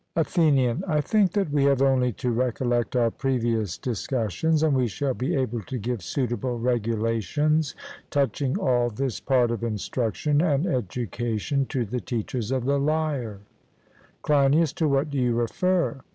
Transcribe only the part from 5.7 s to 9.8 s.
give suitable regulations touching all this part of